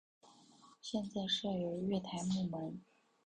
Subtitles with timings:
[0.81, 2.81] 现在设有月台幕门。